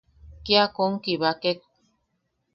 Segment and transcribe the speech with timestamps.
[0.45, 1.59] Kia kom kibakek.